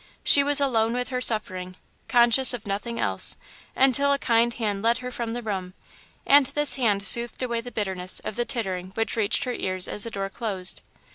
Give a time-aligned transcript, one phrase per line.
[0.23, 1.75] She was alone with her suffering,
[2.07, 3.37] conscious of nothing else,
[3.75, 5.75] until a kind hand led her from the room,
[6.25, 10.03] and this hand soothed away the bitterness of the tittering which reached her ears as
[10.03, 10.81] the door closed.